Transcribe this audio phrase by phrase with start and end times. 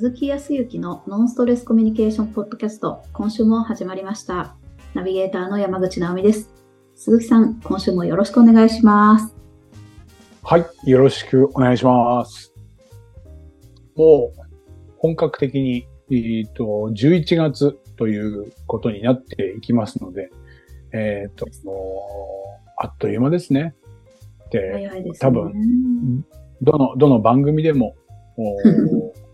[0.00, 4.56] 鈴木康之のノンストレスコミュニケーションポッドキャスト、今週も始まりました。
[4.94, 6.48] ナビゲーターの山口直美です。
[6.94, 9.36] 鈴木さん、今週もよろしくお願いします。
[10.42, 12.54] はい、よろしくお願いします。
[13.94, 14.40] もう、
[14.96, 20.30] 本格的に、えっ、と、11月ということになっていきますので、
[20.94, 23.74] えっ、と、もう、あっという間ですね。
[24.50, 25.12] で、ですね。
[25.20, 26.24] 多分
[26.62, 27.94] どの、どの番組でも、
[28.38, 28.56] お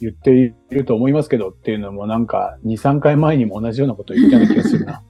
[0.00, 5.02] 言っていると思いますけどっていうのもなんか2、3回前にも同じようなことを言ったような気がするな。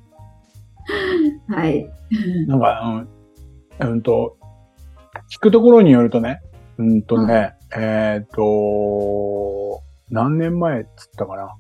[1.49, 1.91] はい。
[2.47, 3.07] なんか、
[3.81, 4.37] うん、うんと、
[5.31, 6.41] 聞くところによるとね、
[6.79, 11.55] うんとね、えっ、と、何年前っつったかな。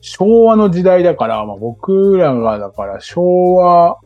[0.00, 3.98] 昭和の時代だから、まあ、僕らがだから昭和、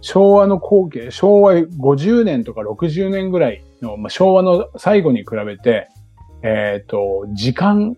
[0.00, 5.88] 昭和の後期、昭和50年とか60年ぐらいの、まあ、昭和の最後に比べて、
[6.42, 7.96] えっ、と、時間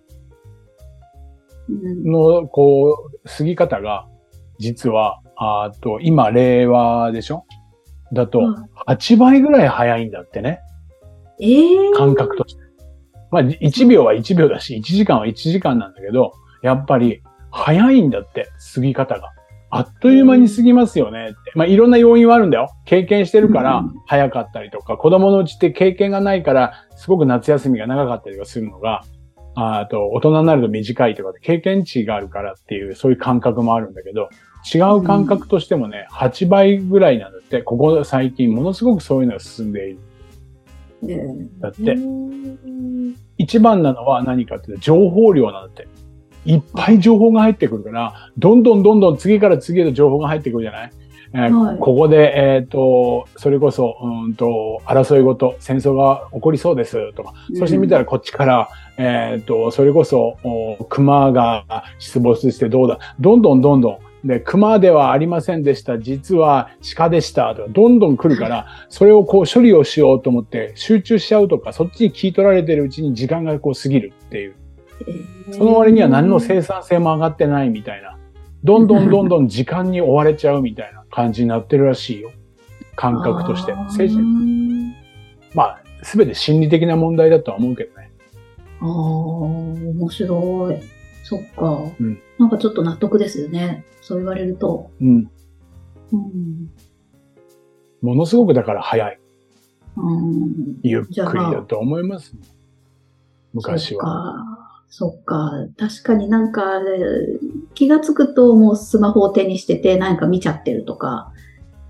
[1.68, 4.06] うんの、こう、過ぎ方が、
[4.58, 7.44] 実は、あと、今、令和でしょ？
[8.12, 8.54] だとうん、
[8.86, 10.60] 8倍ぐらい早いんだってね。
[11.40, 12.62] えー、感覚として。
[13.30, 19.30] まあ、1秒は1秒だし、1時間は1時間なんだけど、やっぱり、早いんだって、過ぎ方が。
[19.70, 21.36] あっという間に過ぎますよねって。
[21.54, 22.70] まあ、いろんな要因はあるんだよ。
[22.86, 29.04] 経験してるからうん早かったりとか、子供のうちって経験がないから、すごく夏休みが長かったりとかするのが、
[29.54, 34.28] ああと、大人になると短いとかで経験値があるからっていう、そういう感覚もあるんだけど、
[34.72, 39.98] 違う感覚としてもね、8倍ぐらいなんだって、ここ最近ものすごくそういうのが進んでいる。
[41.04, 45.86] えーだってうん一番なのは何かっていうと情報量なんだって。
[46.44, 50.92] いっぱい情報が入ってくるから、どんどんどんどん次から次へと情報が入ってくるじゃない、
[51.34, 61.64] えーはいここで、えっ、と、それこそ、うんと、争いごと、戦争が起こりそうですとか、そして見たらこっちから、えっ、と、それこそ、お熊が
[61.98, 65.98] 出没してどうだ、どんどんどんどん、で、熊ではありませんでした。
[65.98, 67.54] 実は鹿でした。
[67.54, 74.54] とか、どんどん来るから、それをこう処理をしようと思って集中しちゃうとか、そっちに聞い取られてるうちに時間がこう過ぎるっていう。
[75.06, 78.18] えーその割には何の生産性も上がってないみたいな。
[78.64, 82.30] どんどんどんどん時間に追われちゃうみたいな感じになってるらしいよ。
[82.96, 84.94] 感覚として精神
[85.54, 88.10] まあ、すべて心理的な問題だとは思うけどね。
[88.80, 90.76] ああ、面白い。
[91.24, 91.80] そっか。
[91.98, 93.84] うんなんかちょっと納得ですよね。
[94.00, 94.90] そう言われると。
[95.00, 95.30] うん。
[96.12, 96.70] うん。
[98.00, 99.18] ものすごくだから早い。
[99.96, 102.36] うん、ゆっくりだと思います。
[103.52, 104.67] 昔は。
[104.88, 104.92] は。
[104.92, 105.52] そっか。
[105.76, 106.80] 確かになんか、
[107.74, 111.32] 気がつくともうスマホを手にしててなんか見ちゃってるとか、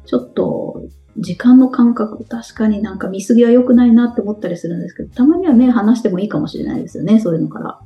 [0.05, 0.83] ちょっと
[1.19, 7.81] 時間の感覚、確かになんか見過ぎは良くないなって思ったりするんですけど、たまには目離してもいいかもしれないですよね、そういうのから。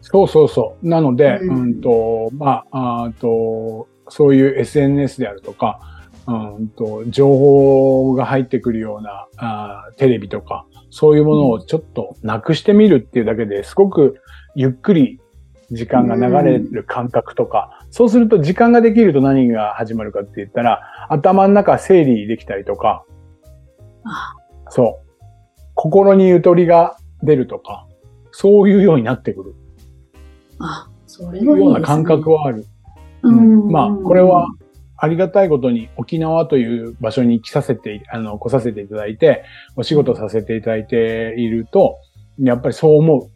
[0.00, 0.88] そうそうそう。
[0.88, 5.80] なので、ううんん、と、まあ、あと、そういう SNS であるとか、
[6.28, 14.20] うんと、情報が入ってくるようなあーテレビとか、そういうものをちょっとなくしてみるっていうだけですごく
[14.54, 15.20] ゆっくり
[15.70, 23.04] 時間が流れる感覚とか、そうすると時間ができると何が始まるかって言ったら、頭の中整理できたりとか、
[24.04, 24.34] あ
[24.68, 25.06] そう。
[25.74, 27.86] 心にゆとりが出るとか、
[28.30, 29.54] そういうようになってくる。
[30.58, 31.60] あ、そうはいいですね。
[31.60, 32.64] ような感覚はある。
[33.22, 34.46] うんまあ、これは、
[34.98, 39.44] ありがたいことに沖縄という場所に来させて、あの、来させていただいて、
[39.76, 41.98] お仕事させていただいていると、
[42.38, 43.30] やっぱりそう思う。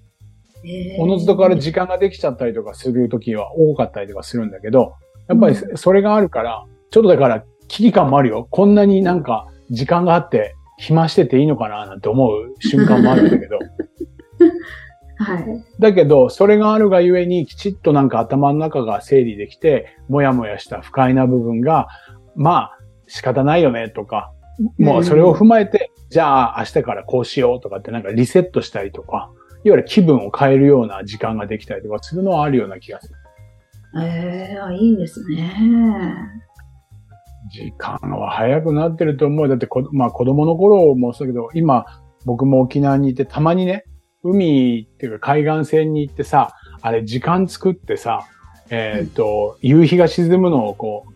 [0.65, 4.95] えーおのずとから時間ができちゃったりとかする時は多かったりとかするんだけど、
[5.29, 8.47] やっぱりそれがあるから、ちょっとだから危機感もあるよ。
[8.51, 13.59] こんなになんか時間があって暇してていいのかななんて思う瞬間もあるんだけど、
[15.21, 15.65] はい。
[15.79, 21.89] だけど、それがあるがゆえに、きちっとなんか頭の中が整理できて、もやもやした不快な部分が、
[22.37, 24.33] まあ、仕方ないよね、とか、
[24.79, 29.31] もうそれを踏まえて、じゃあ明日からこうしようとかってなんかリセットしたりとか、
[29.63, 33.15] いわゆる気分を変えるような時間ができたりとかするのはあるような気がする。
[34.03, 36.17] ええあいいですね。
[37.53, 39.49] 時間は早くなってると思う。
[39.49, 41.85] だってこ、まあ子供の頃もそうだけど、今
[42.25, 43.85] 僕も沖縄にいてたまにね、
[44.23, 48.27] 海っていうか海岸線に行ってさ、あれ時間作ってさ、
[48.71, 51.07] えっ、と、夕日が沈むのをこ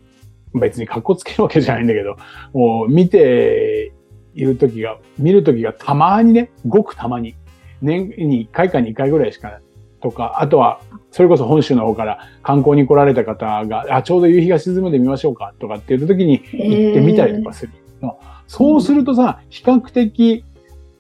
[0.53, 2.17] う、別に格好つけるわけじゃないんだけど、
[2.53, 3.93] もう見て
[4.35, 7.37] いる時が、見る時がたまにね、ごくたまに、
[7.83, 9.61] 年に1回か2回ぐらいしか、
[10.01, 10.81] とか、あとは、
[11.11, 17.73] それこそ本州の方から観光に来られた方が、あ、ちょうど夕日が沈むんで見ましょうかとかって言った時に行ってみたりとかする。
[18.47, 20.45] そうするとさ、比較的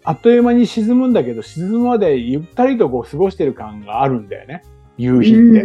[0.04, 4.62] あっという間に沈むんだけど、沈むまでゆったりとこう過ごしてる感があるんだよね。
[4.98, 5.64] 夕日って。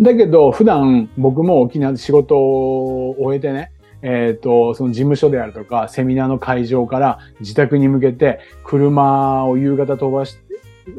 [0.00, 10.36] だけど、普段僕も沖縄で仕事を終えてね、えっ、と、その事務所であるとか、セミナーの会場から自宅に向けて、車を夕方飛ばし、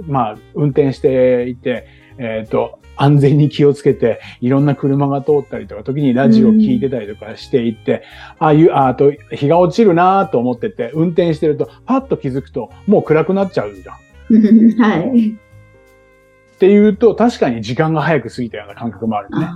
[0.07, 1.87] まあ、運転していて、
[2.17, 8.03] えっ、と、安全に気をつけて、いろんな車が通ったりとか、時にラジオ聞いてたりとかしていって、
[8.39, 13.95] ああいう、ああと、日が落ちるなと思ってて、運転してると、パッと気づくと、もう暗くなっちゃうじゃん。
[14.29, 14.81] うん。
[14.81, 15.29] はい。
[15.29, 19.47] っていうと、確かに時間が早く過ぎたような感覚もあるね。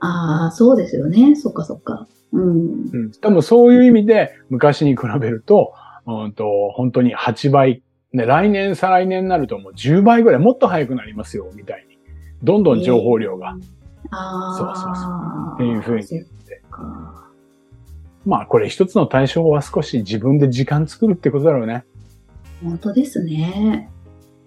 [0.00, 1.34] ああそうですよね。
[1.36, 2.06] そっかそっか。
[2.32, 2.90] うん。
[2.92, 3.10] うん。
[3.20, 5.72] 多分そういう意味で、昔に比べると、
[6.06, 7.82] うんと、本当に8倍、
[8.12, 11.95] ね、来年、再来年になるともう10倍ぐらい、もっと早くなりますよ、みたいに。
[12.42, 13.56] どんどん情報量が。
[14.10, 14.56] ああ。
[14.56, 16.62] そうそうそうっていうふうに言って。
[18.24, 21.84] まあ、これ一つの対象は少し自分で時間作るってことだろうね。
[22.62, 23.88] 本当ですね。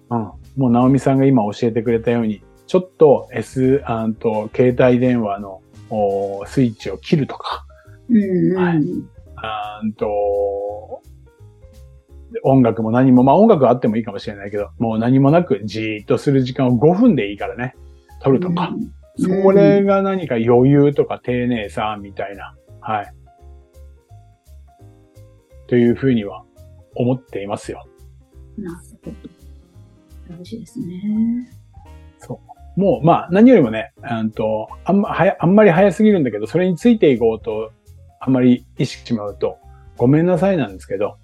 [0.09, 0.19] うん。
[0.57, 7.65] もう、直美さんが今教えてくれたように、ちょっと S、あんと、携帯電話のおスイッチを切るとか、
[8.09, 8.57] うんうん。
[8.57, 8.83] はい
[9.42, 10.07] あんと、
[12.44, 17.76] 音楽も何も、まあ音楽あってもいいかもしれないけど、もう何もなくじーっとする時間を5分でいいからね、
[18.22, 18.70] 取るとか。
[18.70, 23.14] うんそれが何か余裕とか丁寧さみたいな、はい。
[25.68, 26.46] というふうには
[26.96, 27.86] 思っていますよ。
[28.58, 30.38] なるほど。
[30.38, 31.60] 大事ですね。
[32.76, 37.74] もう、まあ何よりもね、あんと、あんま、はや、あんまり早すぎるんだけど、それについていこうと、
[38.22, 39.58] あんまり意識しまうと、
[39.98, 41.18] ごめんなさいなんですけど、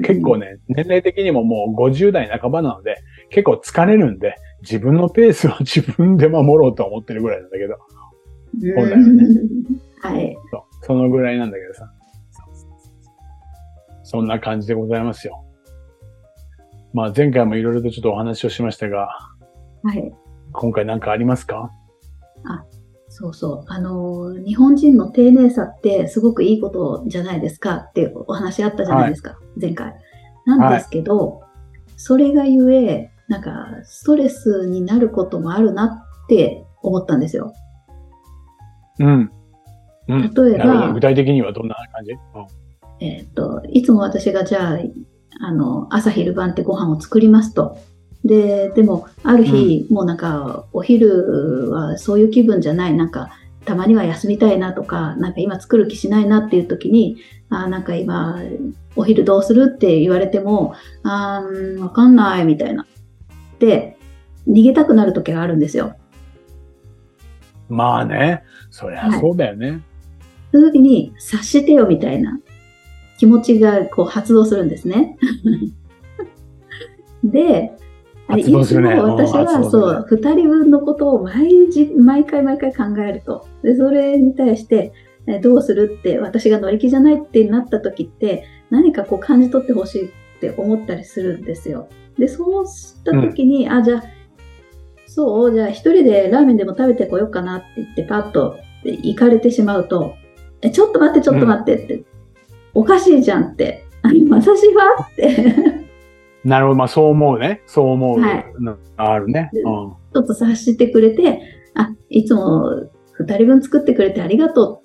[0.00, 2.96] 結構ね、年齢的にももう50代半ばなので、
[3.30, 7.76] 結構疲れるんで、自分のペースを 自分で守ろうと思ってるぐらいなんだけど、
[8.60, 9.24] そうだよね
[10.02, 10.36] はい。
[10.50, 11.90] そうそのぐらいなんだけどさ。
[14.04, 15.44] そんな感じでございますよ。
[16.92, 19.08] まあ前回もいろいろとちょっとお話をしましたが、
[19.84, 20.12] はい。
[20.52, 21.70] 今回何かありますか？
[23.14, 23.64] そうそう。
[23.68, 29.38] あのー、日本人の丁寧さってすごくいいことじゃないですかってお話あったじゃないですか。
[29.60, 29.94] 前回。
[30.46, 31.42] なんですけど、
[31.98, 35.84] それがゆえ、なんか、ストレスになることもあるな
[36.24, 37.52] って思ったんですよ。
[38.98, 39.30] うん。
[40.08, 40.34] うん。
[40.34, 40.58] 例え。
[40.58, 44.78] ば具、体的にはどんな感じ、うん、えっ、と、いつも私がじゃあ、
[45.40, 47.76] あの、朝昼晩ってご飯を作りますと。
[48.24, 53.30] で、でも、ある日、もうなんか、お昼はそういう気分じゃない、なんか、
[53.64, 57.16] たまには休みたいなとか、なんか今作る気しないなっていう時に、
[57.48, 58.40] あーなんか今、
[58.96, 62.86] お昼どうするって言われても、あーうんわかんないみたいな。
[63.58, 63.96] で、
[64.48, 65.94] 逃げたくなる時があるんですよ。
[67.68, 68.42] まあね。
[68.70, 69.82] そりゃそうだよね。
[70.50, 72.40] そういう時に、察してよみたいな
[73.18, 75.16] 気持ちがこう発動するんですね。
[77.24, 77.72] で、
[78.38, 83.46] いつも私はそう、二人分のことを毎日、毎回毎回考えると。
[83.62, 84.92] で、それに対して、
[85.26, 91.88] えどうするって、私が乗り気じゃないってなった時って、何かこう感じ取ってほしいって思ったりするんですよ。
[92.18, 94.02] で、そうした時に、あ、じゃあ、
[95.06, 100.14] そう、じゃあ一人でラーメンでも食べてこようかなって言ってパッと行かれてしまうと、
[100.62, 102.04] え、ちょっと待って、ちょっと待ってって、
[102.74, 105.81] おかしいじゃんって、あ私はって、
[106.44, 106.78] なるほど。
[106.78, 107.62] まあそう思うね。
[107.66, 109.50] そう思うはいのあるね。
[109.52, 109.68] でうん。
[109.68, 111.40] ちょっと察してくれて、
[111.74, 114.82] あ、いつも二人分作ってくれてありがと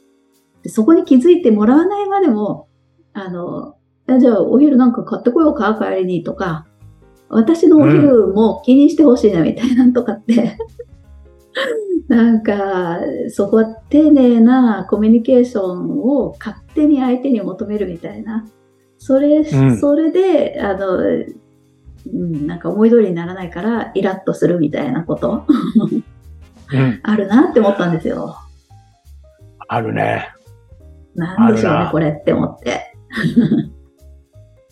[0.55, 2.67] うって、そこに気づいてもらわないまでも、
[3.13, 3.75] あの、
[4.07, 6.67] あじゃあお昼なんか買ってこようか、帰りにとか、
[7.29, 10.57] 私のお昼も気にしてほしいなみたいなのとかって、
[12.07, 12.99] なんか、
[13.29, 18.45] そこは丁寧なコミュニケーションを勝手に相手に求めるみたいな。
[18.97, 20.99] それ、んそれで、あの、
[22.05, 25.45] うん、なんか思い通りにならないからイラッとするみたいなこと？
[26.71, 26.99] うん。
[27.03, 28.37] あるなって思ったんですよ。
[29.67, 30.29] あるね。
[31.15, 32.93] なんでしょうねこれって思って。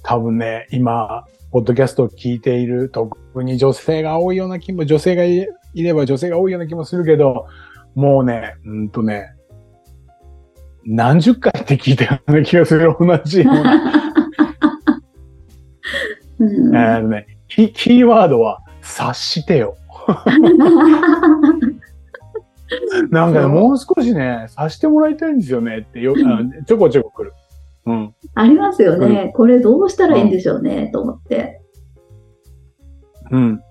[0.04, 7.48] 多分ね、今、ポッドキャストを聞いている、特に女性が多いような気も、女性がいいれば女性が多いような気もするけど、
[7.96, 9.34] もうね、うんとね、
[10.86, 14.04] 何十回って聞いたような気がする、同じような。
[16.40, 19.76] うんえーとね、キキーワードは、察してよ。
[23.10, 27.34] なんかね、もう少しね、察してもらいたいんですよねってよ、あちょこちょこ来る。
[27.86, 28.14] うん。
[28.34, 29.32] ありますよね。
[29.36, 31.62] これどうしたらいいんでしょうね、と思って。
[33.32, 33.42] うん。
[33.42, 33.62] うん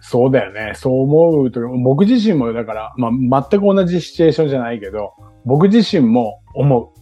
[0.00, 0.72] そうだよね。
[0.74, 3.08] そう思うと、僕自身もだから、ま
[3.38, 5.12] あ、全く同じシチュエーションじゃないけど、
[5.44, 6.97] 僕自身も思う。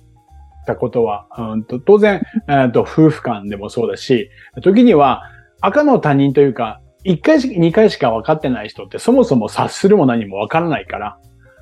[0.66, 4.30] たことは、うんと当然、えーと、夫婦間でもそうだし、
[4.62, 5.22] 時には
[5.60, 11.18] 赤の他人というか、1回しか、2回しか分かってない人ってそもそも察するも何も分からないから、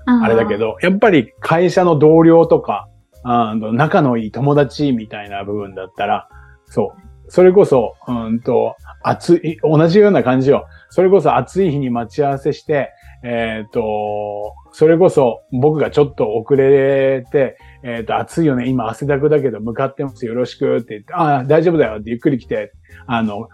[0.06, 2.88] あれだけど、やっぱり会社の同僚とか、
[3.22, 6.28] あ仲のいい友達みたいな部分だったら、
[6.66, 7.30] そう。
[7.30, 10.66] それこそ、うんと、暑い、同じような感じよ。
[10.88, 12.90] それこそ暑い日に待ち合わせして、
[13.22, 22.00] えっ、ー、と、それこそ僕がちょっと遅れて、えっ、ー、と、暑いよね、今汗だくだけど向かってます、よろしくって言って、ああ、大丈夫だよ。
[22.00, 22.72] ってゆっくり来て、
[23.06, 23.48] あの、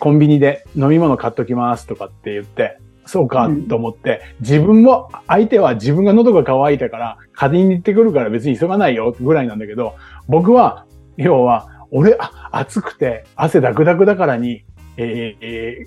[0.00, 1.86] コンビニで飲み物買っときます。
[1.86, 9.14] とかって言って、そうかと思って、自分も、相手は自分が喉が渇いたから、借りに行ってくるから別に急がないよ。
[9.20, 9.94] ぐらいなんだけど、
[10.28, 14.64] 僕は、要は、俺、あ、暑くて汗ダクダクだからに、
[14.96, 15.86] えー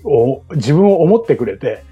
[0.56, 1.82] 自分を思ってくれて、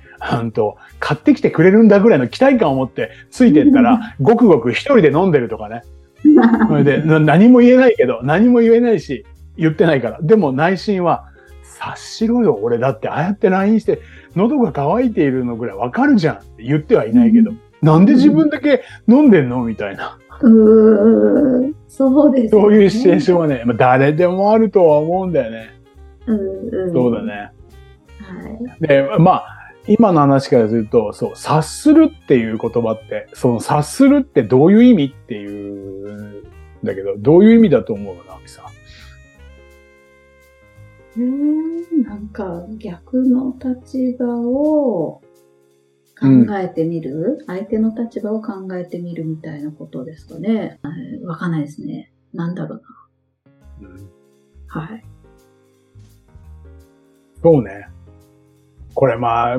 [0.41, 5.83] うんと、買ってきてくれるんだぐらいの期待感を持ってついてったら、ごくごく一人で飲んでるとかね。
[6.69, 9.25] それで、何も言えないけど、何も言えないし、
[9.57, 10.19] 言ってないから。
[10.23, 11.27] でも内心は、
[11.63, 14.01] 察しろよ、俺だって、ああやって LINE して、
[14.35, 20.19] 喉が渇いているのぐらいわかるじゃんって言ってはいないけど、なんで自分だけ飲んでんのみたいな。
[20.41, 25.76] うーんそうです、ね、そういうシチュエーションはね、誰でもあるとは思うんだよね。
[26.27, 27.33] うんそうだね。
[27.33, 27.53] は
[28.81, 28.87] い。
[28.87, 36.43] で、まあ、今の話からすると、そう、察するっていう言葉って、その察するってどういう意味っていうん
[36.83, 38.67] だけど、どういう意味だと思うな、みさん？
[41.19, 45.23] うん、なんか逆の立場を
[46.19, 50.81] 考えてみる、うん、相手の立場を考えてみるみたいなことですかね。
[51.25, 52.13] わかんないですね。
[52.35, 52.83] なんだろう
[53.83, 53.89] な。
[53.89, 54.11] うん、
[54.67, 55.05] はい。
[57.47, 57.87] そうね。
[58.95, 59.59] これまあ、あ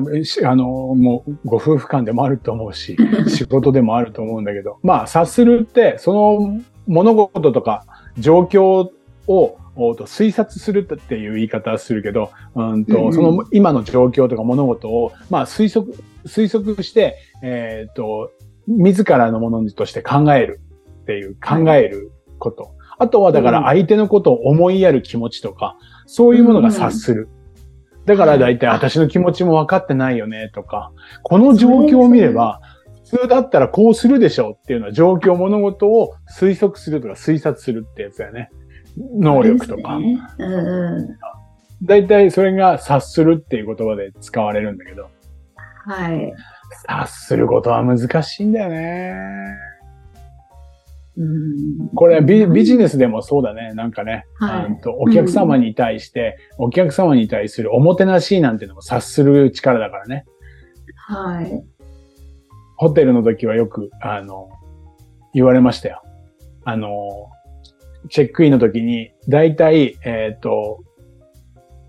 [0.56, 7.86] の、もうご夫婦間でもあると思うし、 仕事でもあると思うんだけど、まあ、察するって、その物事とか
[8.18, 8.90] 状況
[9.26, 18.32] を推察するっていう言い方はするけど、うんと、うんうん、その今の状況とか物事を、まあ推測、推測して、えっ、ー、と、
[18.66, 20.60] 自らのものとして考える
[21.04, 22.64] っていう、考えること。
[22.64, 27.30] はい、あとはだから相手のことを思いやる気持ちとか、そういうものが察する。
[28.08, 32.62] だから大体私の気持ちも分かってないよねとか、この状況を見れば、
[33.04, 38.48] 普通だったらこうするでしょうっていうのは状況物事を推測するとか推察するってやつだよね。
[38.96, 40.00] 能力とか。
[41.82, 45.10] 大体それが察するっていう言葉で使われるんだけど。
[45.84, 46.32] はい。
[46.86, 49.14] 察することは難しいんだよね。
[51.18, 53.74] うん、これビビジネスでもそうだね。
[53.74, 60.24] なんかね、はい、とお客様に対して、うん、お客様に対するおもてなしなんていうのも察する力だからね。
[60.94, 61.64] はい。
[62.76, 64.50] ホテルの時はよく、あの、
[65.34, 66.02] 言われましたよ。
[66.64, 67.28] あの、
[68.08, 70.84] チェックインの時に、大体、えっ、ー、と、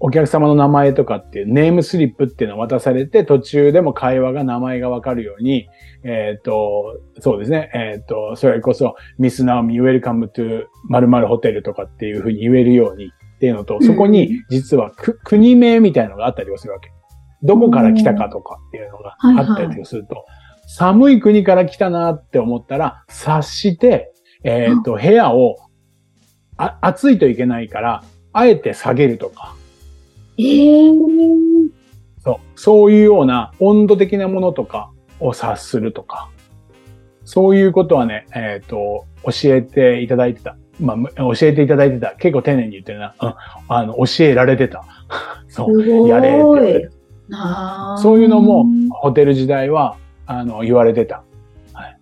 [0.02, 5.68] お客様の名前とかっていう name slip っていうのを渡されて、途中でも会話が名前がわかるように、
[6.04, 16.92] えっ、ー、と、そうですね、えっ、ー、と、それこそ、 Miss Naomi welcome to 〇〇 hotel とかっていうふうに言えるようにっていうのと、そこに実はく、国名みたいなのがあったりするわけ。
[17.44, 24.14] どこから来たかとかっていうのがあったりすると、はいはい、寒い国から来たなって思ったら、察して、
[24.44, 25.58] えっ、ー、と、部屋を
[26.56, 29.56] あ暑いといけないから、あえて下げるとか。
[30.40, 31.70] えー、
[32.24, 32.38] そう。
[32.56, 36.30] そういうような温度的なものとかを察するとか。
[37.26, 40.58] そういうことはね、えっ、ー、と、教えていただいてた。
[40.80, 42.16] まあ、教えていただいてた。
[42.16, 43.16] 結構丁寧に言ってるな。
[43.22, 43.34] うん。
[43.68, 44.86] あの、教えられてた。
[45.50, 46.08] そう。
[46.08, 46.32] やれっ
[46.64, 46.90] て
[47.98, 51.24] そういうのも、ホテル時代は、あの、言われてた。
[51.74, 52.00] はい。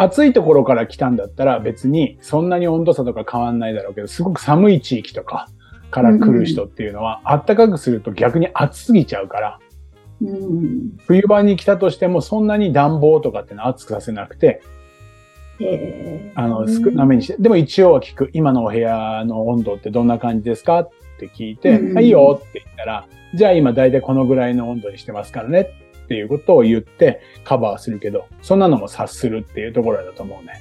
[0.00, 5.46] 暑いところから来たんだったら別にそんなに温度差とか変わんないだろうけど、すごく寒い地域とか
[5.90, 9.58] から来る人っていうのは、あったかくすると逆に暑すぎちゃうから、
[10.22, 14.62] うん、冬場に来たとしてもそんなに暖房とかってのは暑くさせなくて、
[16.34, 25.70] あの、少なめにして、でも一応は聞く、今のお部屋の温度ってどんな感じですかって聞いて、うん、はいよって言ったら、じゃあ今大体このぐらいの温度にしてますからね
[26.04, 30.60] っていうことを言ってカバーするけど、そんなのも察するっていうところだと思うね。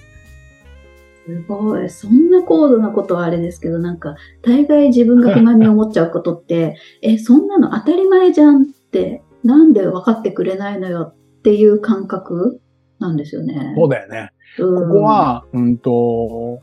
[1.29, 1.89] すごい。
[1.89, 12.61] そんな高度なことはあれですけど、なんか、大概自分が不満に思っちゃうことって、 え、そんなの当たり前じゃんって、なんで分かってくれないのよっていう感覚
[12.97, 13.73] なんですよね。
[13.77, 14.31] そうだよね。
[14.57, 16.59] うん、ここは、うんと、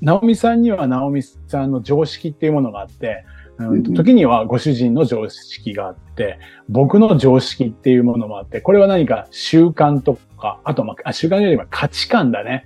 [0.00, 3.24] ナオミさんにはナオミさんの常識っていうものがあって、
[3.58, 12.64] うん、時にはご主人の常識があって、僕の常識っていうものもあって、これは何か習慣とか、あと、まあ、習慣よりは価値観だね。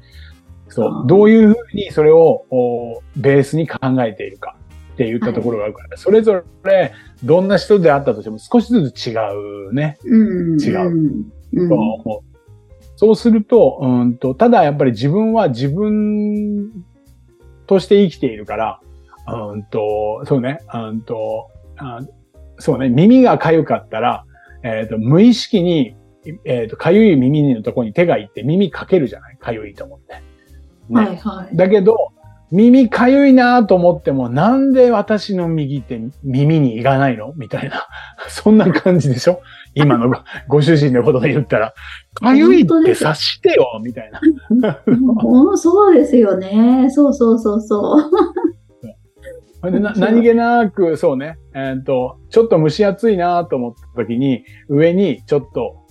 [0.73, 1.07] そう。
[1.07, 4.57] どういうふうにそれをおベースに考えているか
[4.95, 6.93] って言ったところがあるから、それぞれ
[7.25, 9.15] どんな人であったとしても少しずつ違
[9.71, 9.99] うね。
[10.05, 10.61] うん。
[10.61, 11.33] 違ううん。
[11.55, 12.37] うんと思う。
[12.97, 16.71] そうすると、うんと、ただやっぱり自分は自分
[17.67, 18.81] として生きているから、
[19.27, 22.01] うんと、そうね、うんと、あ
[22.59, 24.25] そうね、耳が痒かったら、
[24.63, 25.97] えっ、と、無意識に、
[26.45, 29.39] えっ、と、痒い耳のところに手が行って耳かけるじゃない？
[29.41, 30.23] 痒いと思って。
[30.89, 31.57] ねはいはい。
[31.57, 31.97] だけど、
[32.53, 37.33] 耳かゆいなと思っても、なんで私の右って耳にいかないの？
[37.35, 37.89] みたいな。
[38.29, 39.41] そんな感じでしょ？
[39.75, 40.17] 今のご
[40.59, 41.73] ご主人のことで言ったら。
[42.15, 44.11] かゆいって察してよみたい
[44.51, 44.81] な。
[44.87, 46.89] うんそうですよね。
[46.91, 47.99] そうそうそうそ
[49.63, 49.71] う。
[49.71, 55.87] でな何気なく、そうね、えっ、と、ちょっと蒸し暑いなと思った時に、上にちょっと、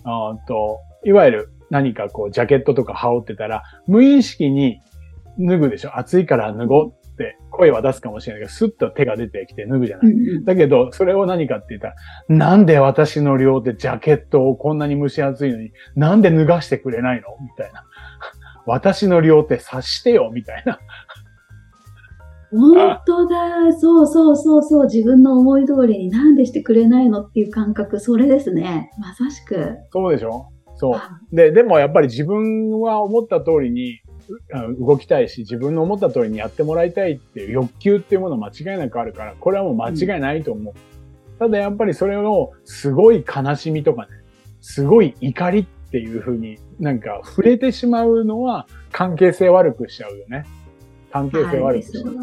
[0.45, 4.79] と、いわゆる何かこう、ジャケットとか羽織ってたら、無意識に
[5.39, 5.97] 脱ぐでしょ？
[5.97, 10.13] 暑いから脱ごうって声は出すかもしれないけど、スッと手が出てきて脱ぐじゃない。
[10.45, 11.95] だけど、それを何かって言ったら、
[12.27, 17.27] なんで私の両手ジャケットをこんなに蒸し暑いのに、なんで脱がしてくれないの？
[17.41, 17.85] みたいな。
[18.65, 20.77] 私の両手察してよみたいな。
[22.51, 23.71] 本当だ。
[23.79, 24.83] そうそうそうそう。
[24.83, 28.91] 自分の思い通りになんでしてくれないのっていう感覚、それですね。
[28.99, 29.77] まさしく。
[29.93, 30.49] そうでしょ？
[30.81, 30.95] そう。
[30.95, 34.01] あで、でもやっぱり自分は思った通りに
[34.79, 40.73] 動きたいし、自分の思った通りにやってもらいたいっていう欲求っていうもの間違いなくあるから、これはもう間違いないと思う。
[41.37, 44.07] ただやっぱりそれをすごい悲しみとかね、
[44.59, 50.47] すごい怒りっていうふうになんか触れてしまうのは関係性悪くしちゃうよね。
[51.11, 52.15] 関係性はい、悪くしちゃう。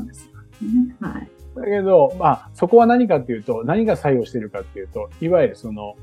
[1.08, 1.30] はい。
[1.54, 5.94] だけど、まあ、そこは何かっていうと、何が作用してるかっていうと、いわゆるその、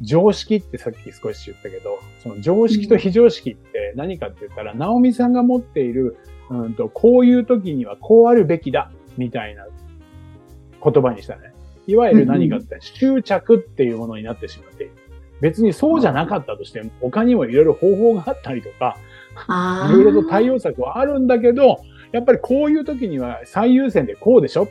[0.00, 6.16] 常識ってさっき少し言ったけど、その常識と非常識って何かって言ったら、ナオミさんが持っている、
[6.50, 9.66] うんと、こういう時にはこうあるべきだ、みたいな
[10.82, 11.52] 言葉にしたね。
[11.86, 14.92] いわゆる何かって執着っていうものになってしまっている。
[15.40, 18.96] 別にそうじゃなかったとしても、他にもいろいろ方法があったりとか、
[19.46, 21.80] あいろいろと対応策はあるんだけど、
[22.12, 24.68] やっぱりこういう時には最優先でこうでしょ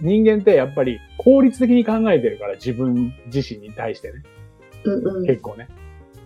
[0.00, 4.22] 人間ってやっぱり効率的に考えてるから、自分自身に対してね、
[4.84, 5.26] うんうん。
[5.26, 5.68] 結構ね。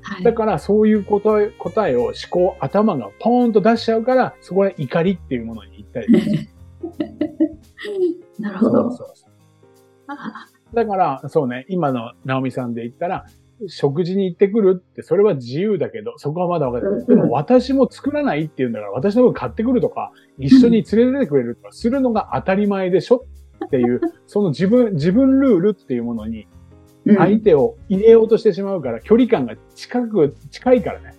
[0.03, 6.49] はいだからそういう答え、答えを思考、頭がポーンと出しちゃうから、そこで怒りっていうものに行ったりする。
[8.38, 8.90] なるほど。
[8.92, 9.31] そうそうそう
[10.07, 13.27] あだから、そうね、今の直美さんで言ったら、
[13.66, 23.25] 食事に行ってくるって、それは自由だけど、そこはまだわかんうんでも私も作らないって言うんだから、私の分買ってくるとか、一緒に連れてってくれるとか、するのが当たり前でしょ
[23.64, 26.47] っていう、 その自分、自分ルールっていうものに、
[27.05, 31.14] うん相手を入れようとしてしまうから、距離感が近く、近いからね。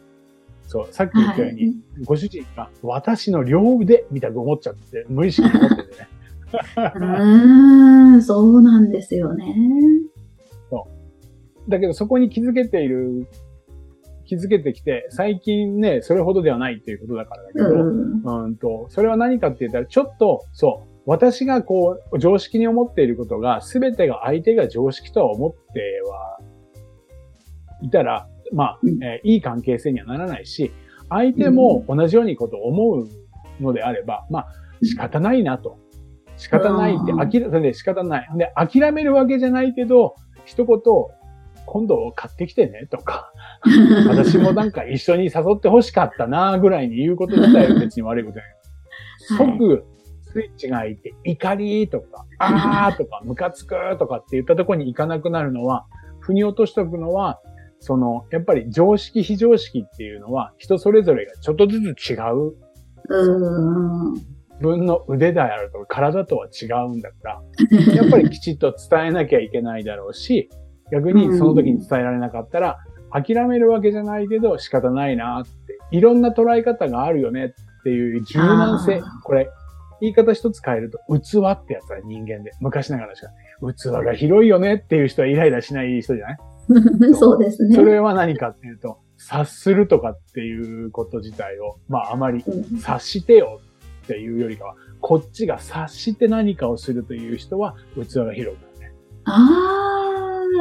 [0.63, 6.07] そう、さっき言ったように、はいご主人が私の両腕みたいに思っちゃって、無意識に思っててね。
[6.93, 9.55] うーん、そうなんですよね。
[11.67, 13.27] だけどそこに気づけている、
[14.25, 18.43] 気づけてきて、最近ね、それほどではないっていうことだからだけど、うん。
[18.45, 26.39] うんと、それは何かって言ったら、ちょっと、そう、私がこう、常識に思っていることが、すべてが相手が常識とは思っては
[27.81, 30.71] いたら、まあ、うんえーいい関係性にはならないし、
[31.09, 33.07] 相手も同じようにことを思う
[33.63, 34.47] のであれば、まあ、
[34.83, 35.79] 仕方ないなと。
[36.35, 38.29] 仕方ないって、うんあきら、それで仕方ない。
[38.37, 40.77] で、諦めるわけじゃないけど、一言、
[41.67, 43.31] 今度買ってきてね、とか、
[44.07, 48.51] 私もなんか一緒に誘って欲しかったな、ぐらいに言うこと自体は別に悪いことじゃない。
[48.51, 48.57] はい
[49.57, 49.83] 即、
[50.21, 55.85] スイッチが開いて、怒りとか、あーとか、ムカつくとかって言ったところに行かなくなるのは、
[56.19, 57.41] 腑に落としておくのは、
[57.79, 62.55] その、やっぱり常識、非常識っていうのは、人それぞれがちょっとずつ違う
[63.09, 64.13] うん。
[64.13, 64.25] 自
[64.61, 67.41] 分の腕であるとか体とは違うんだから、
[67.93, 70.49] やっぱりきちっと伝えなきゃいけないだろうし、
[70.91, 72.77] 逆にその時に伝えられなかったら、
[73.11, 79.01] 諦めるわけじゃないけど仕方ないなって、いろんな捉え方があるよねっていう柔軟性。
[79.23, 79.49] これ、
[80.01, 83.29] 言い方一つ変えると、器ってやつは人間で、昔ながらしか、
[83.73, 86.37] 器が広いよねっていう人はイライラしない人じゃない？
[87.15, 87.39] そう。
[87.39, 87.75] ですね。
[87.75, 92.77] それは何かっていうと、察するとかっていうこと自体を、まああまりうん。
[92.79, 93.59] 察してよ
[94.03, 98.91] っていうよりかは、こっちが察して何かをするという人は器が広くなるね。
[99.25, 100.06] ああ、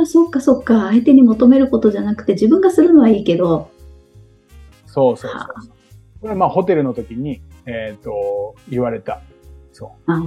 [0.05, 0.89] そっかそっか。
[0.89, 3.71] 相手に求めることじゃなくて自分がするのはいいけど。
[4.87, 5.73] そうそうそうはそう。
[6.21, 9.23] これはまあホテルの時に、えっ、と、言われた。
[9.73, 10.13] そう。
[10.13, 10.23] あ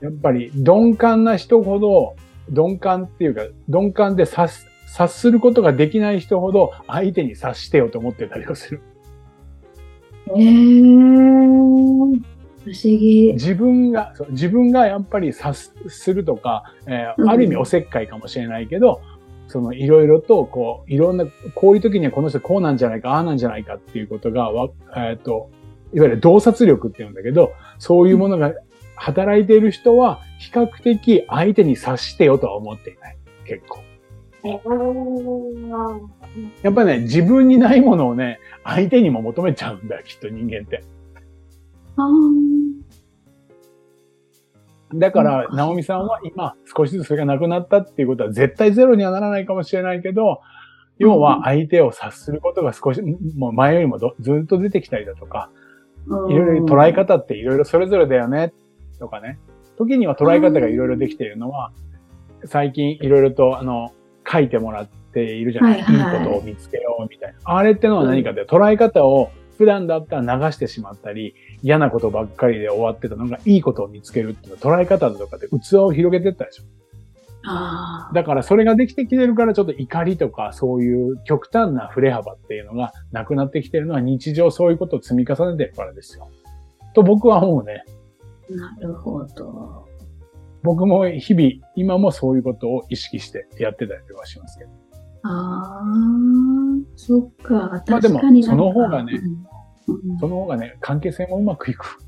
[0.00, 2.16] やっぱり鈍感な人ほど、
[2.48, 8.80] 鈍感っていうか、鈍感で察す察することができない人ほど相手に察してよと思ってたりをする。
[10.28, 12.22] えー、
[12.68, 13.32] 不思議。
[13.34, 15.54] 自分が、自分がやっぱり察
[15.88, 19.00] するとか、えーうんある意味おせっかいかもしれないけど、
[19.46, 25.50] そのいろいろと、こう、いろんな、こういう時にはこの人こうなんじゃないか、ああなんじゃないかっていうことが、わえっ、と、
[25.94, 28.52] いわゆる洞察力っていうんだけど、そういうものが
[28.94, 33.16] 働いている人は、比較的相手に察してよとは思っていない。
[33.46, 33.80] 結構。
[36.62, 40.82] やっぱりね、自分にないものをね、相手にも求めちゃうんだよ、きっと人間って。
[44.94, 50.40] だから、ナオミさんは今、少しずつそれがなくなったっていうことは絶対ゼロにはならないかもしれないけど、
[50.98, 53.02] 要は相手を察することが少し、
[53.36, 55.50] もう前よりもどずっと出てきたりだとか、
[56.06, 58.52] いろいろ捉え方っていろいろそれぞれだよね、
[58.98, 59.38] とかね。
[59.76, 61.72] 時には捉え方がいろいろできているのは、
[62.44, 63.92] 最近いろいろと、あの、
[64.26, 66.22] 書いてもらっているじゃない、はいはい。
[66.22, 67.38] いいことを見つけようみたいな。
[67.44, 76.62] あれってのは何かって、捉え方を普段だったら流してしまったり、嫌なことばっかりで終わってたのが、いいことを見つけるっていうのは捉え方とかで器を広げてったでしょ。
[77.44, 86.28] あだからそれができてきてるからちょっと怒りとかそういう極端な振れ幅っていうのがなくなってきてるのは日常そういうことを積み重ねてるからですよ。
[86.94, 87.84] と僕は思うね。
[88.50, 89.86] あ、なるほど。
[90.62, 94.70] 僕も日々今もそういうことを意識してやってたりはしますけど。
[95.22, 95.84] ああ、
[96.96, 97.82] そっか。
[97.88, 99.28] まあでもその方がねう
[99.92, 101.98] んうんその方がね、関係性もうまくいく。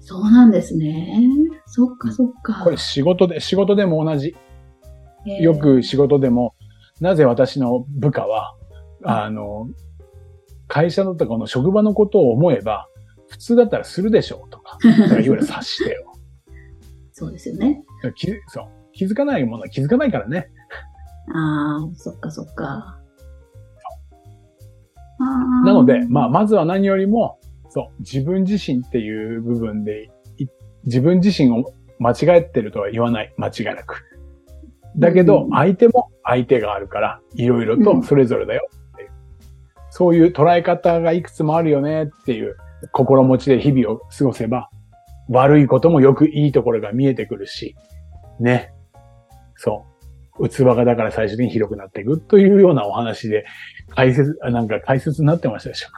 [0.00, 1.20] そうなんですね。
[1.66, 2.62] そっかそっか。
[2.64, 4.36] これ仕事で、仕事でも同じ。
[5.26, 6.54] へーよく仕事でも、
[7.00, 8.54] なぜ私の部下は、
[9.04, 9.68] あの、
[10.66, 12.88] 会社のとかの職場のことを思えば、
[13.28, 16.12] 普通だったらするでしょうとか、だからいわゆる察してよ。
[17.12, 17.84] そうですよね。
[18.14, 20.50] 気そう気づかないものは気づかないからね。
[21.34, 22.98] ああ、そっかそっか。
[25.64, 27.38] なので、まあ、まずは何よりも、
[27.70, 30.46] そう、自分自身っていう部分で、い
[30.84, 33.34] 自分自身を間違えてるとは言わない。
[33.36, 34.04] 間違いなく。
[34.96, 39.10] だけどう、ん相手も相手があるから、いろいろとそれぞれだよっていう。
[39.90, 42.56] そういう捉え方がいくつもあるよねっていう
[42.92, 44.70] 心持ちで日々を過ごせば、
[45.28, 47.76] 悪いこともよくいいところが見えてくるし、
[48.40, 48.72] ね。
[49.56, 49.87] そう。
[50.40, 53.44] 器がだから最終的に広くなっていくというようなお話で、
[53.90, 55.88] 解説、あなんか解説になってましたでしょ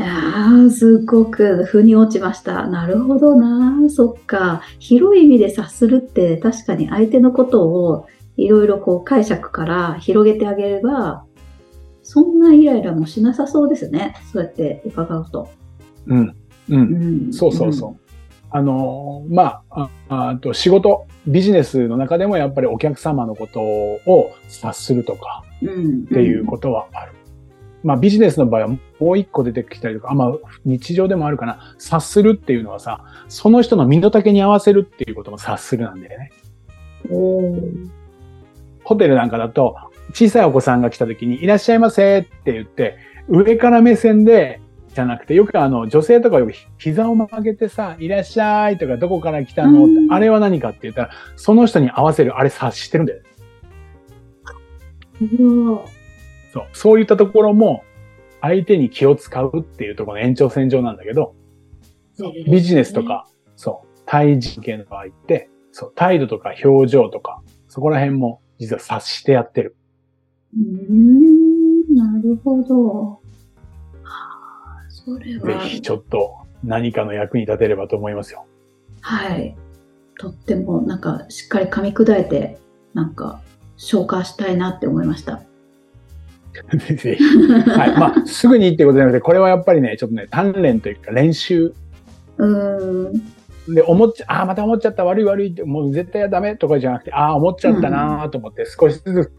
[0.00, 2.66] ああ、すごく腑に落ちました。
[2.66, 3.88] なるほどな。
[3.90, 4.62] そっか。
[4.78, 8.06] 広い意味で察するって確かに相手のことを
[8.36, 11.24] いろいろこう解釈から広げてあげれば、
[12.02, 14.16] そんなイライラもしなさそうですね。
[14.32, 15.48] そうやって伺うと。
[16.06, 16.28] うん。
[16.28, 16.36] う。
[16.68, 17.32] うんん。
[17.32, 18.03] そうそうそう。
[18.56, 25.68] あのーまあ、ああと仕事、ビジネスの中でもやっぱりお客様のことを察するとかうん。
[25.68, 26.04] うん。
[26.04, 27.12] っていうことはある。
[27.82, 30.32] まあビジネスの場合はもう一個出てきたりとか、あまあ
[30.64, 31.74] 日常でもあるかな。
[31.78, 36.30] 察するっていうのはさ、その人の身の丈に合わせるっていうことも察するなんだよね。
[38.84, 39.74] ホテルなんかだと、
[40.12, 44.60] 小さいお子さんが来た時に、いらっしゃいませって言って、上から目線で、
[44.94, 49.84] じゃなくて、よくあの、女性とかよく膝を曲げてさ、いらっしゃいとか、どこから来たの？
[49.84, 50.12] ってう、ん。
[50.12, 53.22] あれは何かって言ったら、その人に合わせる、あれ察してるんだよ。
[56.52, 56.64] そう。
[56.72, 57.84] そういったところも、
[58.40, 61.34] 相手に気を使うっていうところの延長線上なんだけど、
[62.46, 63.26] ビジネスとか、
[63.56, 69.76] そう、対人系の場合って、そう、態度とか表情とか、そこら辺も実は察してやってる。
[70.54, 73.20] うーん、なるほど。
[75.06, 75.62] はあ、それは。
[75.62, 78.46] ぜひちょっと何かの役に立てればと思いますよ。
[79.00, 79.56] はい。
[80.18, 82.58] とっても、なんか、しっかり噛み砕いて、
[82.94, 83.40] なんか、
[83.76, 85.42] 消化したいなって思いました。
[86.78, 87.16] ぜひ。
[87.70, 87.98] はい。
[87.98, 91.74] まあ、すぐにっていうことじゃなくて、これはやっぱりね、ちょっとね、鍛錬というか練習
[92.38, 93.08] うー
[93.70, 93.74] ん。
[93.74, 99.32] で、思っちゃ、ああ、また思っちゃった、悪い悪いって、もう絶対ダメとかじゃなくて、ああ、思っちゃったなーと思って、少しずつ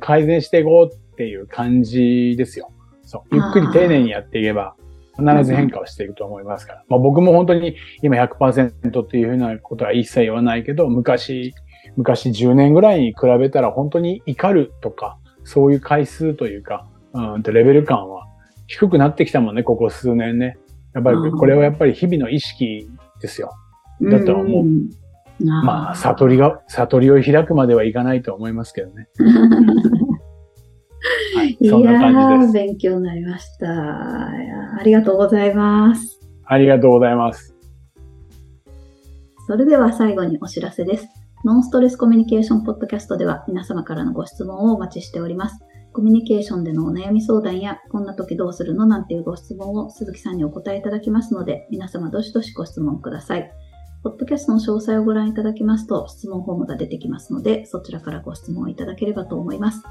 [0.00, 2.70] 改善していこうっていう感じですよ。
[3.02, 3.34] そう。
[3.34, 4.76] ゆっくり丁寧にやっていけば、
[5.16, 6.84] 必ず変化をしていくと思いますから。
[6.88, 11.54] まあ僕も本当に今100%っていうふうなことは一切言わないけど、昔、
[11.96, 18.26] 昔10年ぐらいに比べたら本当に怒るとか、そういう回数というか、うんとレベル感は
[18.66, 20.58] 低くなってきたもんね、ここ数年ね。
[20.94, 22.88] やっぱりこれはやっぱり日々の意識
[23.20, 23.52] ですよ。
[24.00, 24.88] だとは思ううん。
[25.40, 29.08] まあ、悟りが、悟りを開くまではいかないと思いますけどね。
[31.34, 31.58] はい。
[31.68, 32.52] そんな感じー、です。
[32.52, 33.68] 勉強になりました。
[33.68, 36.20] ありがとうございます。
[36.44, 37.54] ありがとうございます。
[39.46, 41.08] それでは最後にお知らせです。
[41.44, 45.58] ノンストレスコミュニケーションポッドキャストでは皆様からのご質問をお待ちしております。
[45.92, 53.52] コミュニケーションでのお悩み相談や、こんな時どうするのなんていうご質問を鈴木さんにお答えいただきますので、皆様どしどしご質問ください。
[54.02, 59.82] ポッドキャストの詳細をご覧いただきますと、質問フォームが出てきますので、そちらからご質問いただければと思います。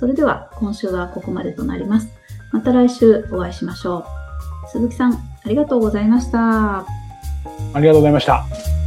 [0.00, 2.08] それでは、今週はここまでとなります。
[2.52, 4.68] また来週お会いしましょう。
[4.70, 6.78] 鈴木さん、ありがとうございました。
[6.78, 6.86] あ
[7.74, 8.79] りがとうございました。